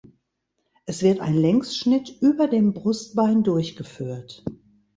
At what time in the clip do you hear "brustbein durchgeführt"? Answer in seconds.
2.73-4.43